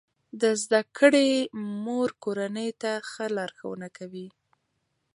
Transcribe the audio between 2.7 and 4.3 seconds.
ته ښه لارښوونه کوي.